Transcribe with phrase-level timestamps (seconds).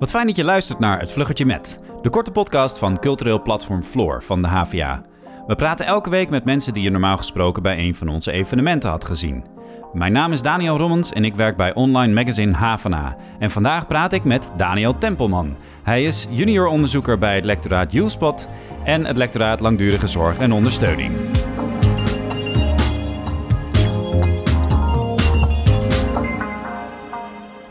[0.00, 3.82] Wat fijn dat je luistert naar Het Vluggertje Met, de korte podcast van cultureel platform
[3.82, 5.02] Floor van de HVA.
[5.46, 8.90] We praten elke week met mensen die je normaal gesproken bij een van onze evenementen
[8.90, 9.44] had gezien.
[9.92, 13.16] Mijn naam is Daniel Rommens en ik werk bij online magazine HVA.
[13.38, 15.56] En vandaag praat ik met Daniel Tempelman.
[15.82, 18.48] Hij is junior onderzoeker bij het lectoraat USpot
[18.84, 21.12] en het lectoraat Langdurige Zorg en Ondersteuning.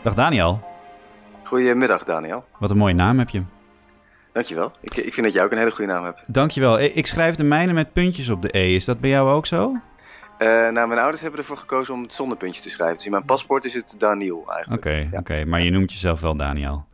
[0.02, 0.69] Dag Daniel.
[1.50, 2.44] Goedemiddag, Daniel.
[2.58, 3.42] Wat een mooie naam heb je.
[4.32, 4.72] Dankjewel.
[4.80, 6.24] Ik, ik vind dat jij ook een hele goede naam hebt.
[6.26, 6.80] Dankjewel.
[6.80, 8.74] Ik schrijf de mijne met puntjes op de E.
[8.74, 9.70] Is dat bij jou ook zo?
[10.38, 12.96] Uh, nou, mijn ouders hebben ervoor gekozen om het zonder puntjes te schrijven.
[12.96, 14.84] Dus in mijn paspoort is het Daniel eigenlijk.
[14.84, 15.18] Oké, ja.
[15.18, 15.44] oké.
[15.44, 16.86] maar je noemt jezelf wel Daniel.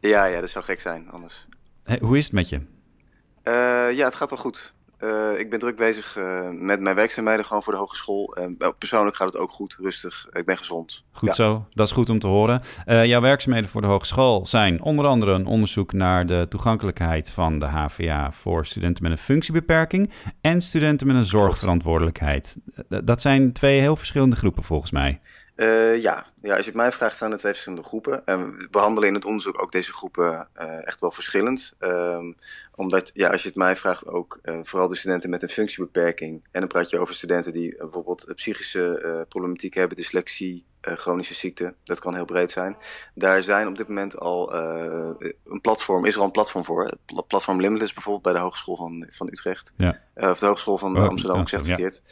[0.00, 1.48] Ja, ja, dat zou gek zijn anders.
[1.84, 2.56] Hey, hoe is het met je?
[2.56, 4.74] Uh, ja, het gaat wel goed.
[5.00, 8.38] Uh, ik ben druk bezig uh, met mijn werkzaamheden gewoon voor de hogeschool.
[8.38, 10.28] Uh, persoonlijk gaat het ook goed, rustig.
[10.32, 11.04] Ik ben gezond.
[11.12, 11.34] Goed ja.
[11.34, 12.62] zo, dat is goed om te horen.
[12.84, 17.66] jouw werkzaamheden voor de hogeschool zijn onder andere een onderzoek naar de toegankelijkheid van de
[17.66, 22.58] HVA voor studenten met een functiebeperking en studenten met een zorgverantwoordelijkheid.
[22.88, 25.20] dat zijn twee heel verschillende groepen volgens mij.
[26.00, 26.26] Ja.
[26.42, 28.26] Ja, als je het mij vraagt, zijn er twee verschillende groepen.
[28.26, 31.76] En we behandelen in het onderzoek ook deze groepen uh, echt wel verschillend.
[31.80, 32.36] Um,
[32.74, 36.44] omdat, ja, als je het mij vraagt, ook uh, vooral de studenten met een functiebeperking.
[36.50, 41.74] En dan praat je over studenten die bijvoorbeeld psychische problematiek hebben, dyslexie, chronische ziekte.
[41.84, 42.76] Dat kan heel breed zijn.
[43.14, 46.90] Daar zijn op dit moment al een platform, is er al een platform voor.
[47.26, 49.72] Platform Limitless bijvoorbeeld bij de Hogeschool van, van Utrecht.
[49.76, 50.00] Ja.
[50.14, 51.74] of de Hogeschool van Oh, Amsterdam, ik zeg het ja.
[51.74, 52.02] verkeerd.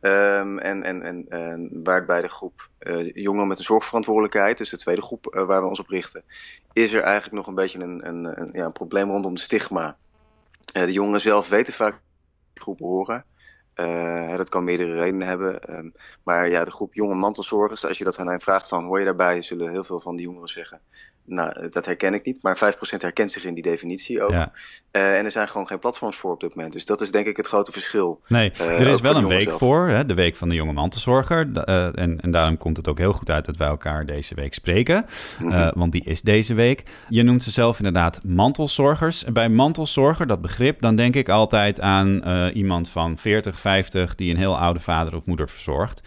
[0.00, 2.68] Um, en, en, en, en waar het bij de groep
[3.14, 6.24] jongeren met een zorgverantwoordelijkheid, dus de tweede groep uh, waar we ons op richten,
[6.72, 9.96] is er eigenlijk nog een beetje een, een, een, ja, een probleem rondom de stigma.
[10.76, 12.00] Uh, de jongeren zelf weten vaak
[12.52, 13.24] die groep horen.
[14.36, 15.76] dat kan meerdere redenen hebben.
[15.76, 18.98] Um, maar ja, de groep jonge mantelzorgers, als je dat aan hen vraagt van hoor
[18.98, 20.80] je daarbij, zullen heel veel van de jongeren zeggen.
[21.26, 24.30] Nou, dat herken ik niet, maar 5% herkent zich in die definitie ook.
[24.30, 24.52] Ja.
[24.92, 26.72] Uh, en er zijn gewoon geen platforms voor op dit moment.
[26.72, 28.20] Dus dat is denk ik het grote verschil.
[28.28, 29.58] Nee, uh, er is wel een week zelf.
[29.58, 31.48] voor, hè, de week van de jonge mantelzorger.
[31.54, 34.54] Uh, en, en daarom komt het ook heel goed uit dat wij elkaar deze week
[34.54, 35.06] spreken.
[35.38, 35.72] Mm -hmm.
[35.74, 36.82] want die is deze week.
[37.08, 39.24] Je noemt ze zelf inderdaad mantelzorgers.
[39.24, 42.22] En bij mantelzorger, dat begrip, dan denk ik altijd aan
[42.52, 44.14] iemand van 40, 50...
[44.14, 46.00] die een heel oude vader of moeder verzorgt.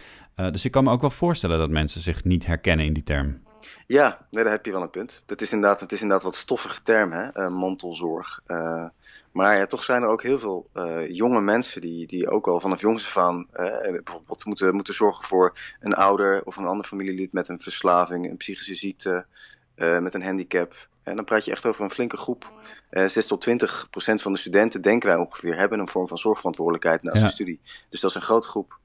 [0.50, 3.40] dus ik kan me ook wel voorstellen dat mensen zich niet herkennen in die term.
[3.86, 5.22] Ja, nee, daar heb je wel een punt.
[5.26, 7.36] Het is inderdaad, het is inderdaad wat stoffige term, hè?
[7.36, 8.40] Uh, mantelzorg.
[8.46, 8.84] Uh,
[9.32, 12.60] maar ja, toch zijn er ook heel veel uh, jonge mensen die, die ook al
[12.60, 13.46] vanaf jongs af aan
[13.82, 18.36] bijvoorbeeld moeten, moeten zorgen voor een ouder of een ander familielid met een verslaving, een
[18.36, 19.26] psychische ziekte,
[19.74, 20.88] met een handicap.
[21.02, 22.52] En dan praat je echt over een flinke groep.
[22.90, 27.02] 6 tot 20 procent van de studenten, denken wij ongeveer, hebben een vorm van zorgverantwoordelijkheid
[27.02, 27.22] naast Ja.
[27.22, 27.60] hun studie.
[27.88, 28.78] Dus dat is een grote groep.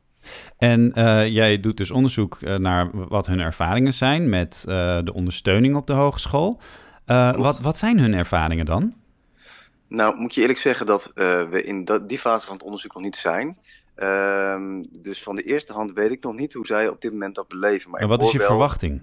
[0.57, 5.13] En uh, jij doet dus onderzoek uh, naar wat hun ervaringen zijn met uh, de
[5.13, 6.59] ondersteuning op de hogeschool.
[7.35, 8.93] wat, wat zijn hun ervaringen dan?
[9.87, 13.03] Nou, moet je eerlijk zeggen dat we in dat, die fase van het onderzoek nog
[13.03, 13.57] niet zijn.
[13.95, 17.35] Ehm, dus van de eerste hand weet ik nog niet hoe zij op dit moment
[17.35, 17.91] dat beleven.
[17.91, 19.01] Maar en wat is je wel- verwachting?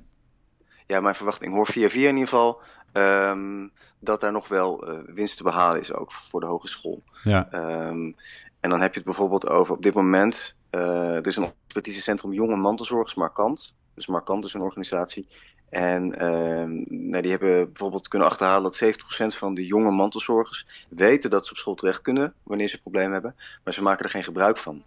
[0.92, 1.54] Ja, mijn verwachting.
[1.54, 2.60] Hoor via via in ieder geval
[2.92, 7.02] ehm, dat daar nog wel eh, winst te behalen is, ook voor de hogeschool.
[7.24, 8.12] Ja, Ehm,
[8.60, 10.56] en dan heb je het bijvoorbeeld over op dit moment.
[10.70, 13.74] eh er is een expertisecentrum Jonge Mantelzorgers Markant.
[13.94, 15.26] Dus Markant is een organisatie.
[15.68, 16.70] En ehm,
[17.10, 21.52] nou, die hebben bijvoorbeeld kunnen achterhalen dat 70% van de jonge mantelzorgers weten dat ze
[21.52, 24.82] op school terecht kunnen wanneer ze problemen hebben, maar ze maken er geen gebruik van.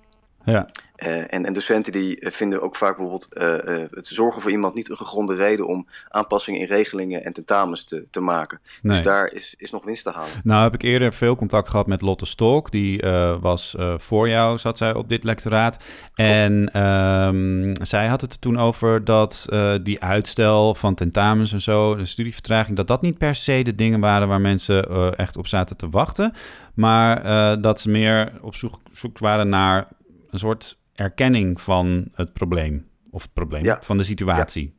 [0.46, 4.52] Ja, Eh, en, en docenten die eh, vinden ook vaak bijvoorbeeld eh, het zorgen voor
[4.52, 8.60] iemand niet een gegronde reden om aanpassingen in regelingen en tentamens te, te maken.
[8.82, 8.94] nee.
[8.94, 10.32] Dus daar is, is nog winst te halen.
[10.44, 12.72] Nou heb ik eerder veel contact gehad met Lotte Stolk.
[12.72, 13.04] Die
[13.40, 15.84] was voor jou, zat zij op dit lectoraat.
[16.16, 19.46] En ehm, zij had het er toen over dat
[19.84, 24.00] die uitstel van tentamens en zo, de studievertraging, dat dat niet per se de dingen
[24.00, 26.34] waren waar mensen echt op zaten te wachten.
[26.74, 29.88] Maar dat ze meer op zoek, zoek waren naar
[30.36, 32.88] een soort erkenning van het probleem.
[33.12, 33.80] Of het probleem, Ja.
[33.82, 34.74] van de situatie.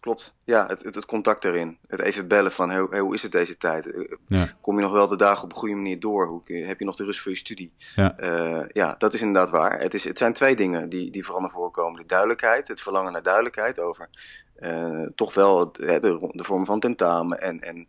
[0.00, 0.34] Klopt.
[0.44, 1.78] Ja, het, het, het contact erin.
[1.86, 3.92] Het even bellen van hey, hey, hoe is het deze tijd?
[3.92, 4.48] Eh, Ja.
[4.60, 6.26] Kom je nog wel de dagen op een goede manier door?
[6.26, 7.72] Hoe, heb je nog de rust voor je studie?
[7.94, 8.16] Ja.
[8.18, 9.80] Eh, ja, dat is inderdaad waar.
[9.80, 12.00] Het, is, het zijn twee dingen die, die vooral naar voren komen.
[12.00, 14.08] De duidelijkheid, het verlangen naar duidelijkheid over
[14.56, 17.86] eh, toch wel het, de, de vorm van tentamen en, en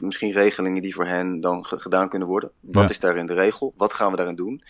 [0.00, 2.50] misschien regelingen die voor hen dan ge- gedaan kunnen worden.
[2.60, 2.88] Wat Ja.
[2.88, 3.72] is daarin de regel?
[3.76, 4.62] Wat gaan we daarin doen?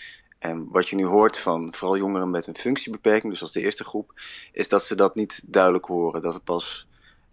[0.45, 3.85] En wat je nu hoort van vooral jongeren met een functiebeperking, dus als de eerste
[3.85, 4.13] groep,
[4.53, 6.23] is dat ze dat niet duidelijk horen.
[6.23, 6.87] Dat het pas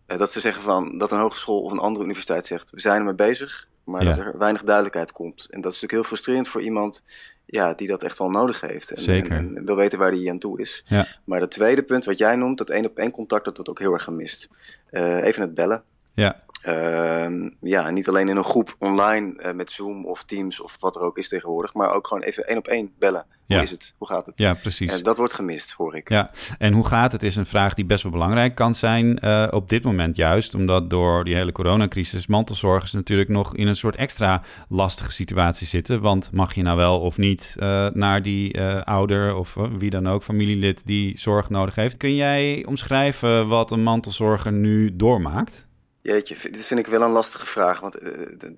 [0.06, 2.98] eh, dat ze zeggen van dat een hogeschool of een andere universiteit zegt, we zijn
[3.00, 4.10] ermee bezig, maar Ja.
[4.10, 5.48] dat er weinig duidelijkheid komt.
[5.50, 7.04] En dat is natuurlijk heel frustrerend voor iemand
[7.46, 8.92] ja, die dat echt wel nodig heeft.
[8.92, 9.31] En, Zeker.
[9.31, 10.84] En, en wil weten waar hij aan toe is.
[10.86, 11.07] Ja.
[11.24, 13.80] Maar dat tweede punt wat jij noemt, dat één op één contact, dat wordt ook
[13.80, 14.48] heel erg gemist.
[14.90, 15.84] Eh, even het bellen.
[16.14, 16.44] Ja.
[16.62, 20.96] Ehm, ja, niet alleen in een groep online uh, met Zoom of Teams of wat
[20.96, 23.25] er ook is tegenwoordig, maar ook gewoon even één op één bellen.
[23.48, 23.94] Hoe is het?
[23.98, 24.40] Hoe gaat het?
[24.40, 24.92] Ja, precies.
[24.92, 26.10] En dat wordt gemist, hoor ik.
[26.10, 29.48] Ja, en hoe gaat het is een vraag die best wel belangrijk kan zijn eh,
[29.52, 30.56] op dit moment juist.
[30.56, 36.02] Omdat door die hele coronacrisis mantelzorgers natuurlijk nog in een soort extra lastige situatie zitten.
[36.02, 39.90] Want mag je nou wel of niet eh, naar die eh, ouder of eh, wie
[39.90, 41.98] dan ook, familielid die zorg nodig heeft.
[41.98, 45.69] Kun jij omschrijven wat een mantelzorger nu doormaakt?
[46.01, 47.80] Jeetje, dit vind ik wel een lastige vraag.
[47.80, 48.12] Want eh,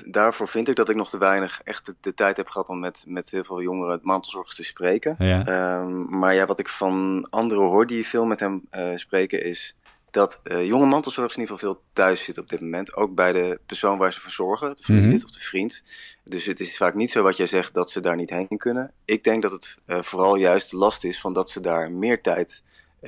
[0.06, 2.80] daarvoor vind ik dat ik nog te weinig echt de, de tijd heb gehad om
[2.80, 5.16] met, met heel veel jongeren mantelzorgers te spreken.
[5.19, 9.44] Ja, Ehm, maar ja, wat ik van anderen hoor die veel met hem eh, spreken,
[9.44, 9.75] is
[10.12, 12.95] dat eh, jonge mantelzorgers in ieder geval veel thuis zitten op dit moment.
[12.95, 15.24] Ook bij de persoon waar ze voor zorgen, de familielid Mhm.
[15.25, 15.84] of de vriend.
[16.24, 18.92] Dus het is vaak niet zo wat jij zegt dat ze daar niet heen kunnen.
[19.06, 22.63] Ik denk dat het vooral juist de last is van dat ze daar meer tijd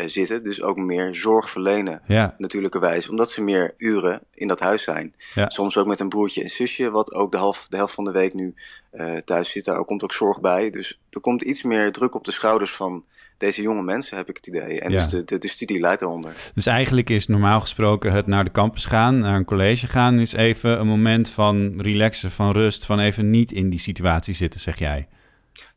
[0.06, 0.44] zitten.
[0.44, 4.84] Dus ook meer zorg verlenen ja, natuurlijke wijze, omdat ze meer uren in dat huis
[4.84, 5.14] zijn.
[5.34, 5.50] Ja.
[5.50, 8.12] Soms ook met een broertje en zusje, wat ook de helft, de helft van de
[8.12, 8.54] week nu
[8.92, 9.66] eh, thuis zit.
[9.66, 10.70] Daar komt ook zorg bij.
[10.70, 13.04] Dus er komt iets meer druk op de schouders van
[13.38, 14.80] deze jonge mensen, heb ik het idee.
[14.80, 15.00] En Ja.
[15.00, 16.52] dus de, de, de studie leidt eronder.
[16.54, 20.34] Dus eigenlijk is normaal gesproken het naar de campus gaan, naar een college gaan, is
[20.34, 24.80] even een moment van relaxen, van rust, van even niet in die situatie zitten, zeg
[24.80, 25.08] jij.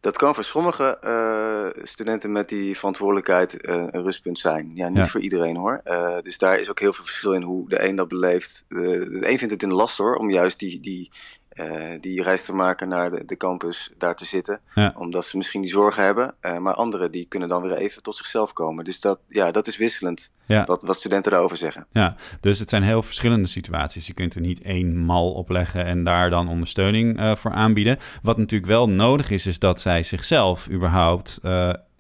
[0.01, 4.71] Dat kan voor sommige eh, studenten met die verantwoordelijkheid eh, een rustpunt zijn.
[4.75, 5.05] Ja, niet Ja.
[5.05, 5.81] voor iedereen hoor.
[5.85, 8.65] Eh, dus daar is ook heel veel verschil in hoe de een dat beleeft.
[8.69, 11.11] De een vindt het in de last hoor, om juist die, die,
[11.59, 14.61] eh, die reis te maken naar de, de campus, daar te zitten.
[14.75, 14.95] Ja.
[14.97, 16.35] Omdat ze misschien die zorgen hebben.
[16.41, 18.85] Eh, maar anderen die kunnen dan weer even tot zichzelf komen.
[18.85, 20.65] Dus dat, ja, dat is wisselend Ja.
[20.65, 21.87] wat, wat studenten daarover zeggen.
[21.93, 24.07] Ja, dus het zijn heel verschillende situaties.
[24.07, 27.99] Je kunt er niet één mal op leggen en daar dan ondersteuning eh, voor aanbieden.
[28.23, 31.41] Wat natuurlijk wel nodig is, is dat zij zichzelf überhaupt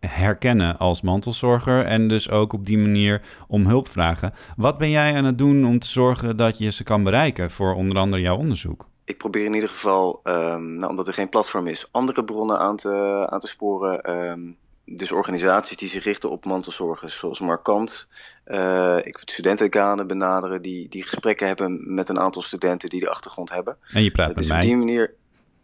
[0.01, 4.33] herkennen als mantelzorger en dus ook op die manier om hulp vragen.
[4.57, 7.75] Wat ben jij aan het doen om te zorgen dat je ze kan bereiken voor
[7.75, 8.89] onder andere jouw onderzoek?
[9.09, 12.77] Ik probeer in ieder geval, ehm, nou, omdat er geen platform is, andere bronnen aan
[12.77, 14.03] te, aan te sporen.
[14.03, 14.41] ehm,
[14.85, 18.09] dus organisaties die zich richten op mantelzorgers, zoals Markant.
[18.45, 23.51] Eh, ik studentenkanen benaderen die, die gesprekken hebben met een aantal studenten die de achtergrond
[23.51, 23.77] hebben.
[23.93, 24.61] En je praat met dus op mij.
[24.61, 25.15] die manier.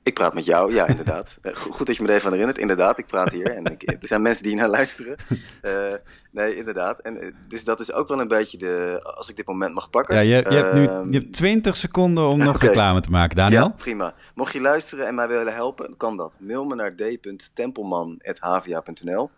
[0.04, 1.38] Ik praat met jou, ja, inderdaad.
[1.42, 2.58] Eh, go- Goed dat je me er even aan herinnert.
[2.58, 5.16] Inderdaad, ik praat hier en ik, er zijn mensen die naar luisteren.
[5.60, 5.92] Eh,
[6.30, 6.98] nee, inderdaad.
[6.98, 9.00] En, eh, dus dat is ook wel een beetje de.
[9.16, 10.14] Als ik dit moment mag pakken.
[10.14, 13.36] Ja, je, je hebt nu ehm, je hebt 20 seconden om nog reclame te maken,
[13.36, 13.60] Daniel.
[13.60, 14.14] ja, prima.
[14.34, 16.36] Mocht je luisteren en mij willen helpen, kan dat.
[16.40, 19.30] Mail me naar d.tempelman.havia.nl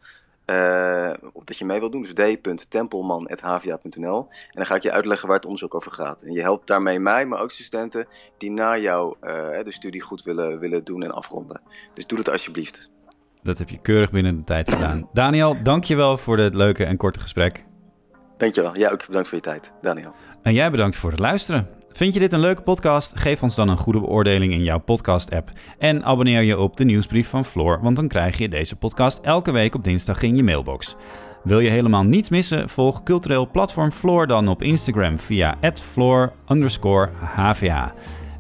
[0.47, 5.27] Eh Of dat je mee wilt doen, dus d.tempelman.havia.nl En dan ga ik je uitleggen
[5.27, 6.23] waar het onderzoek over gaat.
[6.23, 8.07] En je helpt daarmee mij, maar ook studenten
[8.39, 9.31] die na jou eh,
[9.63, 11.61] de studie goed willen, willen doen en afronden.
[11.95, 12.91] Dus doe dat alsjeblieft.
[13.43, 15.09] Dat heb je keurig binnen de tijd gedaan.
[15.13, 17.65] Daniel, dankjewel voor dit leuke en korte gesprek.
[18.37, 18.77] Dankjewel.
[18.77, 20.13] Ja, ook bedankt voor je tijd, Daniel.
[20.43, 21.76] En jij bedankt voor het luisteren.
[21.97, 23.21] Vind je dit een leuke podcast?
[23.21, 25.51] Geef ons dan een goede beoordeling in jouw podcast-app.
[25.79, 29.51] En abonneer je op de nieuwsbrief van Floor, want dan krijg je deze podcast elke
[29.51, 30.97] week op dinsdag in je mailbox.
[31.43, 32.69] Wil je helemaal niets missen?
[32.69, 35.59] Volg cultureel platform Floor dan op Instagram via
[35.93, 37.93] @floor_hva.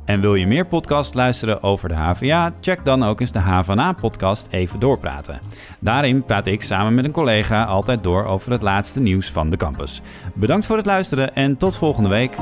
[0.04, 2.54] En wil je meer podcasts luisteren over de HVA?
[2.60, 5.40] Check dan ook eens de HVA-podcast Even Doorpraten.
[5.80, 9.56] Daarin praat ik samen met een collega altijd door over het laatste nieuws van de
[9.56, 10.00] campus.
[10.34, 12.36] Bedankt voor het luisteren en tot volgende week.